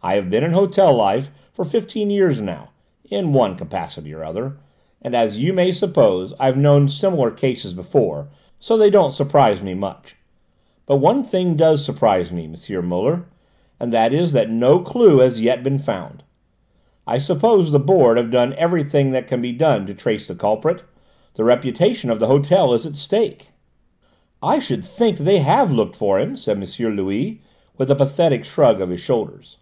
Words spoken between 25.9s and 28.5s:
for him!" said M. Louis, with a pathetic